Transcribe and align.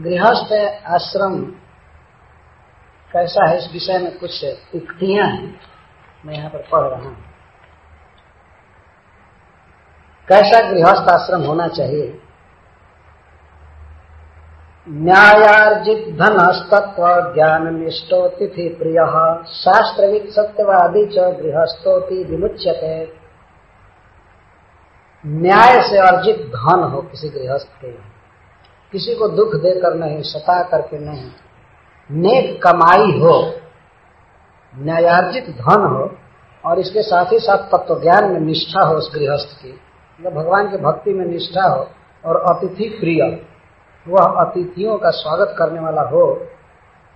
गृहस्थ 0.00 0.52
आश्रम 0.86 1.44
कैसा 3.12 3.48
है 3.48 3.58
इस 3.58 3.72
विषय 3.72 3.98
में 3.98 4.18
कुछ 4.18 4.44
उक्तियाँ 4.74 5.26
हैं? 5.26 5.60
मैं 6.26 6.34
यहाँ 6.34 6.50
पर 6.50 6.58
पढ़ 6.72 6.80
रहा 6.80 7.00
हूँ। 7.00 7.16
कैसा 10.28 10.70
गृहस्थ 10.70 11.10
आश्रम 11.10 11.42
होना 11.42 11.68
चाहिए? 11.68 12.22
न्यायार्जित 14.88 16.14
धनस्तत्व 16.14 17.34
ज्ञान 17.34 17.74
निष्ठो 17.74 18.28
तिथि 18.28 18.68
प्रिय। 18.68 19.06
शास्त्रविद 19.46 20.26
सत्यवादी 20.28 21.06
च 21.06 21.18
गृहस्थोति 21.18 22.24
विमुच्यते। 22.24 23.20
न्याय 25.26 25.82
से 25.82 25.98
अर्जित 25.98 26.36
धन 26.36 26.90
हो 26.92 27.02
किसी 27.02 27.28
गृहस्थ 27.28 27.68
के 27.68 28.19
किसी 28.92 29.14
को 29.14 29.28
दुख 29.28 29.54
देकर 29.54 29.94
नहीं, 29.94 30.22
सता 30.22 30.62
करके 30.62 30.98
नहीं। 30.98 31.30
नेक 32.10 32.62
कमाई 32.62 33.18
हो, 33.20 33.54
न्यायार्जित 34.78 35.50
धन 35.50 35.82
हो, 35.82 36.16
और 36.64 36.78
इसके 36.78 37.02
साथ 37.02 37.32
ही 37.32 37.38
साथ 37.38 37.58
तत्व 37.58 38.00
ज्ञान 38.00 38.32
में 38.32 38.40
निष्ठा 38.40 38.82
हो 38.82 38.94
उस 38.94 39.10
गृहस्थ 39.14 39.62
की 39.62 39.72
मतलब 39.72 40.32
भगवान 40.32 40.70
की 40.70 40.76
भक्ति 40.76 41.12
में 41.12 41.26
निष्ठा 41.26 41.68
हो, 41.68 41.88
और 42.24 42.36
अतिथि 42.36 42.88
प्रिय, 43.00 43.46
वह 44.08 44.24
अतिथियों 44.24 44.98
का 44.98 45.10
स्वागत 45.10 45.54
करने 45.58 45.80
वाला 45.80 46.02
हो, 46.02 46.46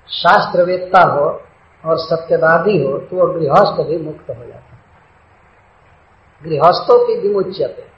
शास्त्रवेत्ता 0.08 1.02
हो, 1.02 1.40
और 1.84 1.98
सत्यवादी 1.98 2.82
हो 2.84 2.98
तो 2.98 3.16
वह 3.16 3.32
गृहस्थ 3.32 3.88
भी 3.88 3.98
मुक्त 3.98 4.30
हो 4.30 4.44
जाता 4.44 4.76
है। 4.76 4.78
गृहस्थों 6.42 6.98
की 7.06 7.20
विमुच्यते। 7.20 7.93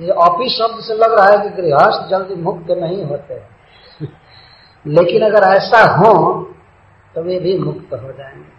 ये 0.00 0.10
ऑफ़िस 0.10 0.52
शब्द 0.52 0.80
से 0.80 0.94
लग 0.94 1.12
रहा 1.12 1.26
है 1.26 1.36
कि 1.42 1.62
गृहस्थ 1.62 2.08
जल्दी 2.10 2.34
मुक्त 2.34 2.70
नहीं 2.70 3.04
होते। 3.04 3.34
लेकिन 4.86 5.22
अगर 5.22 5.46
ऐसा 5.48 5.80
हो 5.92 6.12
तो 7.14 7.22
वे 7.22 7.38
भी 7.38 7.58
मुक्त 7.58 7.94
हो 7.94 8.12
जाएँगे। 8.12 8.56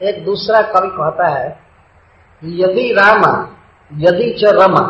एक 0.00 0.24
दूसरा 0.24 0.60
कवि 0.62 0.88
कहता 0.88 1.26
है, 1.28 1.48
यदि 2.42 2.92
रामा, 2.92 3.32
यदि 3.92 4.30
च 4.40 4.52
रमा, 4.52 4.84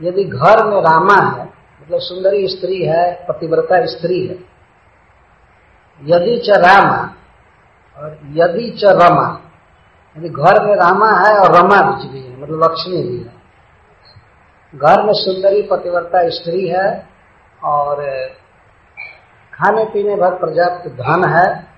यदि 0.00 0.24
घर 0.24 0.64
में 0.66 0.80
रामा 0.80 1.16
है 1.30 1.44
मतलब 1.44 2.00
सुंदरी 2.00 2.48
स्त्री 2.48 2.82
है, 2.84 3.26
पतिव्रता 3.28 3.86
स्त्री 3.86 4.26
है, 4.26 4.36
यदि 6.02 6.36
च 6.38 6.58
रामा, 6.58 6.98
और 7.96 8.18
यदि 8.32 8.70
च 8.70 8.84
रमा, 8.84 9.40
यदि 10.16 10.28
घर 10.28 10.64
में 10.66 10.74
रामा 10.76 11.10
है 11.18 11.34
और 11.38 11.56
रमा 11.56 11.80
बीच 11.82 12.10
भी 12.10 12.23
मतलब 12.44 12.62
लक्ष्मी 12.64 13.02
भी 13.02 13.18
है। 13.18 13.42
घर 14.74 15.02
में 15.02 15.12
सुंदरी 15.12 15.62
पतिव्रता 15.62 16.28
स्त्री 16.28 16.66
है 16.68 17.08
और 17.64 18.02
खाने 19.52 19.84
पीने 19.84 20.16
भर 20.16 20.34
पर्याप्त 20.34 20.88
धन 20.90 21.24
है। 21.28 21.74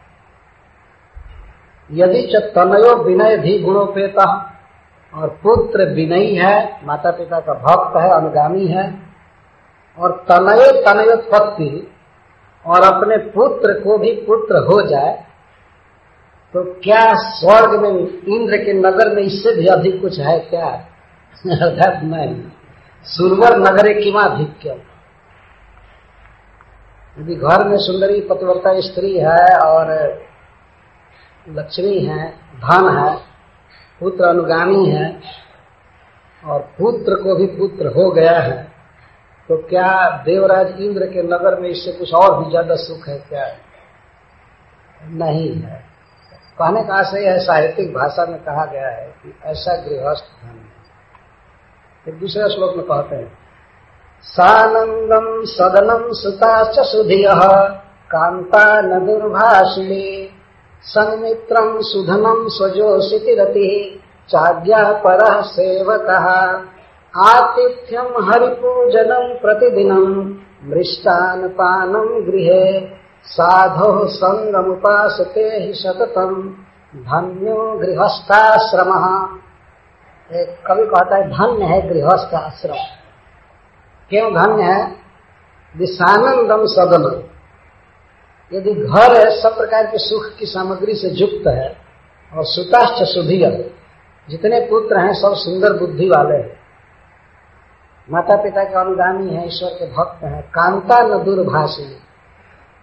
यदि 1.90 2.22
तनयो 2.56 2.94
विनय 3.02 3.36
भी 3.36 3.58
गुणोपेता 3.58 4.24
और 5.14 5.28
पुत्र 5.42 5.84
विनयी 5.84 6.34
है 6.34 6.86
माता 6.86 7.10
पिता 7.10 7.40
का 7.40 7.54
भक्त 7.54 7.96
है, 7.96 8.10
अनुगामी 8.10 8.66
है, 8.66 8.84
और 9.98 10.12
तनय 10.30 10.82
तनयोत्पत्ति 10.82 11.92
और 12.66 12.82
अपने 12.84 13.16
पुत्र 13.16 13.80
को 13.80 13.98
भी 13.98 14.12
पुत्र 14.12 14.56
हो 14.64 14.80
जाए 14.82 15.25
तो 16.56 16.62
क्या 16.82 17.00
स्वर्ग 17.14 17.72
में, 17.80 17.96
इंद्र 18.34 18.56
के 18.56 18.72
नगर 18.72 19.14
में 19.14 19.22
इससे 19.22 19.54
भी 19.56 19.66
अधिक 19.66 20.00
कुछ 20.00 20.18
है 20.18 20.38
क्या? 20.40 20.66
अर्थात 21.44 22.02
नहीं 22.04 22.34
सुरवर 23.06 23.56
नगरे 23.58 23.92
किमाधिक्य 23.94 24.70
यदि 27.16 27.34
घर 27.34 27.64
में 27.68 27.76
सुंदरी 27.78 28.20
पतिव्रता 28.20 28.72
स्त्री 28.80 29.12
है 29.18 29.58
और 29.58 29.90
लक्ष्मी 31.48 31.98
है, 31.98 32.28
धन 32.56 32.88
है, 32.98 33.14
पुत्र 34.00 34.24
अनुगामी 34.24 34.84
है, 34.90 35.08
और 36.44 36.60
पुत्र 36.78 37.22
को 37.22 37.34
भी 37.36 37.46
पुत्र 37.56 37.92
हो 37.96 38.10
गया 38.10 38.38
है 38.38 38.62
तो 39.48 39.56
क्या 39.68 39.90
देवराज 40.24 40.80
इंद्र 40.80 41.06
के 41.06 41.22
नगर 41.24 41.60
में 41.60 41.68
इससे 41.68 41.92
कुछ 41.92 42.14
और 42.14 42.44
भी 42.44 42.50
ज़्यादा 42.50 42.76
सुख 42.76 43.08
है 43.08 43.18
क्या? 43.18 43.46
नहीं 45.02 45.54
है। 45.54 45.85
कहने 46.58 46.82
का 46.84 46.94
आशय 46.94 47.26
है, 47.26 47.38
साहित्यिक 47.40 47.92
भाषा 47.94 48.24
में 48.26 48.38
कहा 48.40 48.64
गया 48.66 48.88
है 48.88 49.06
कि 49.22 49.34
ऐसा 49.46 49.74
गृहस्थ 49.82 50.30
धन 50.42 50.54
एक 52.06 52.18
दूसरे 52.20 52.48
श्लोक 52.50 52.76
में 52.76 52.84
कहते 52.86 53.16
हैं, 53.16 53.28
सानंदम 54.24 55.26
सदनम 55.46 56.04
सुता 56.12 56.82
सुधिय 56.84 57.28
कांता 58.10 58.64
न 58.80 59.04
दुर्भाषिणी, 59.06 60.08
सन्मित्रम 60.84 61.70
सुधनम 61.82 62.46
स्वजोषिति 62.48 63.34
रति 63.34 63.70
चाज्ञा 64.28 64.82
पर 65.04 65.20
सेवक 65.44 66.10
आतिथ्यम 67.14 68.08
हरिपूजनम 68.24 69.34
प्रतिदिनम 69.42 70.06
मृष्टान 70.70 71.48
पानम 71.58 72.08
गृह 72.26 72.50
साधो 73.26 74.06
संगमुपासते 74.06 75.40
ही 75.40 75.72
सततम। 75.74 76.56
धन्यो 76.96 77.78
गृहस्थाश्रम। 77.78 79.38
एक 80.32 80.66
कवि 80.66 80.86
कहता 80.86 81.16
है, 81.16 81.28
धन्य 81.28 81.64
है 81.64 81.88
गृहस्थ 81.88 82.34
आश्रम 82.34 82.74
क्यों 84.10 84.34
धन्य 84.34 84.62
है? 84.62 84.90
दिशानंदम 85.76 86.66
सदन, 86.66 87.28
यदि 88.56 88.74
घर 88.74 89.16
है, 89.16 89.42
सब 89.42 89.56
प्रकार 89.56 89.86
के 89.86 89.98
सुख 89.98 90.36
की 90.38 90.46
सामग्री 90.46 90.94
से 90.94 91.08
युक्त 91.08 91.46
है, 91.46 91.76
और 92.34 92.44
सुताश्च 92.44 93.02
सुधिय, 93.02 93.74
जितने 94.30 94.60
पुत्र 94.60 94.98
हैं, 94.98 95.14
सब 95.14 95.34
सुंदर 95.34 95.72
बुद्धि 95.72 96.08
वाले 96.08 96.36
हैं। 96.36 96.60
माता 98.10 98.42
पिता 98.42 98.64
के 98.64 98.74
अनुगामी 98.74 99.30
हैं, 99.30 99.46
ईश्वर 99.46 99.70
के 99.70 99.86
भक्त 99.92 100.24
हैं। 100.24 100.42
कांता 100.42 101.02
न 101.02 101.24
दुर्भाषी 101.24 102.05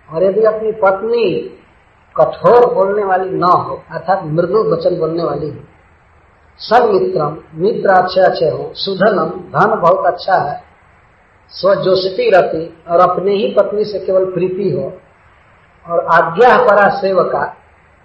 और 0.09 0.23
यदि 0.23 0.41
अपनी 0.41 0.71
पत्नी 0.71 1.25
कठोर 2.15 2.73
बोलने 2.73 3.03
वाली 3.03 3.29
न 3.29 3.43
हो, 3.43 3.83
अर्थात 3.91 4.23
मृदु 4.23 4.63
वचन 4.63 4.97
बोलने 4.99 5.23
वाली 5.23 5.49
हो, 5.49 5.61
सब 6.59 6.89
मित्रम 6.89 7.37
मित्र 7.55 7.89
अच्छे 7.89 8.21
अच्छे 8.21 8.49
हो, 8.49 8.71
सुधनम, 8.75 9.29
धन 9.29 9.79
बहुत 9.81 10.05
अच्छा 10.05 10.35
है, 10.35 10.63
स्वजोषिती 11.49 12.29
रहती, 12.29 12.83
और 12.87 12.99
अपने 12.99 13.31
ही 13.31 13.55
पत्नी 13.59 13.83
से 13.83 13.99
केवल 13.99 14.25
प्रीति 14.25 14.69
हो, 14.71 14.93
और 15.85 16.05
आज्ञा 16.05 16.57
परा 16.57 16.89
सेवका, 16.89 17.55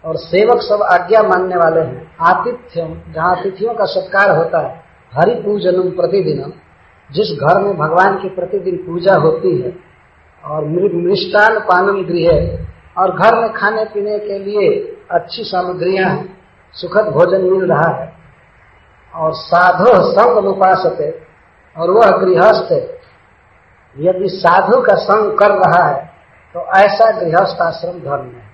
और 0.04 0.16
सेवक 0.16 0.60
सब 0.60 0.82
आज्ञा 0.82 1.22
मानने 1.22 1.56
वाले 1.56 1.80
हैं, 1.80 2.16
आतिथ्यम, 2.20 3.12
जहाँ 3.12 3.36
अतिथियों 3.36 3.74
का 3.74 3.84
सत्कार 3.84 4.36
होता 4.36 4.58
है 4.58 4.82
हरि 5.12 5.34
पूजनम 5.34 5.90
प्रतिदिनम, 5.90 6.52
जिस 7.10 7.38
घर 7.40 7.58
में 7.58 7.76
भगवान 7.76 8.18
की 8.18 8.28
प्रतिदिन 8.28 8.76
पूजा 8.76 9.14
होती 9.14 9.56
है 9.60 9.87
और 10.44 10.64
मृष्टान 10.64 11.58
पानम 11.60 12.02
गृह 12.04 13.02
और 13.02 13.16
घर 13.18 13.40
में 13.40 13.52
खाने 13.52 13.84
पीने 13.84 14.18
के 14.18 14.38
लिए 14.38 14.68
अच्छी 15.10 15.42
सामग्रियाँ 15.44 16.10
हैं 16.10 16.38
सुखद 16.74 17.04
भोजन 17.04 17.42
मिल 17.42 17.72
रहा 17.72 17.90
है। 17.96 18.12
और 19.14 19.32
साधु 19.34 19.92
संग 20.12 20.46
उपासते, 20.46 21.10
और 21.76 21.90
वह 21.90 22.10
गृहस्थ, 22.10 22.72
यदि 23.96 24.28
साधु 24.28 24.80
का 24.80 24.94
संग 24.94 25.38
कर 25.38 25.50
रहा 25.50 25.84
है 25.88 26.10
तो 26.54 26.60
ऐसा 26.78 27.10
गृहस्थ 27.10 27.60
आश्रम 27.62 27.98
धर्म 28.00 28.26
है। 28.26 28.48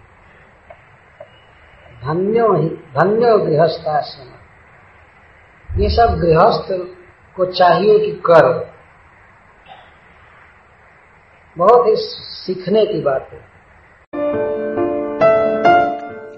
धन्यो 2.04 2.52
ही, 2.52 2.68
धन्यो 2.68 3.38
गृहस्थ 3.38 3.88
आश्रम। 3.88 5.80
ये 5.80 5.88
सब 5.88 6.16
गृहस्थ 6.18 6.68
को 7.36 7.44
चाहिए 7.44 7.98
कि 7.98 8.12
कर। 8.26 8.73
बहुत 11.58 11.86
ही 11.86 11.94
सीखने 11.96 12.84
की 12.86 13.00
बात 13.00 13.28
है। 13.32 13.38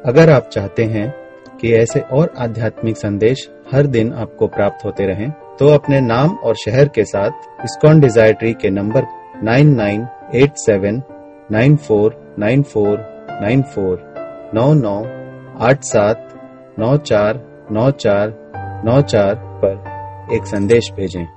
अगर 0.07 0.31
आप 0.31 0.49
चाहते 0.53 0.85
हैं 0.85 1.15
कि 1.61 1.73
ऐसे 1.75 2.01
और 2.01 2.33
आध्यात्मिक 2.39 2.97
संदेश 2.97 3.49
हर 3.73 3.87
दिन 3.87 4.13
आपको 4.13 4.47
प्राप्त 4.47 4.85
होते 4.85 5.07
रहें, 5.07 5.31
तो 5.31 5.69
अपने 5.69 6.01
नाम 6.01 6.37
और 6.37 6.55
शहर 6.55 6.89
के 6.89 7.05
साथ 7.05 7.65
इस्कॉन 7.65 8.01
डिज़ायर 8.01 8.33
ट्री 8.33 8.53
के 8.53 8.71
number 8.71 9.07
9987 9.45 11.03
nine 11.53 11.77
four 11.77 12.37
nine 12.39 12.63
four 12.63 12.99
nine 13.43 13.63
four 13.63 14.13
नौ 14.55 14.73
नौ 14.75 14.99
आठ 15.67 15.83
सात 15.83 16.29
नौ 16.79 16.97
चार 16.97 17.41
नौ 17.73 17.91
चार 17.91 18.35
नौ 18.85 19.01
चार 19.03 19.35
पर 19.35 20.35
एक 20.35 20.47
संदेश 20.47 20.93
भेजें। 20.97 21.36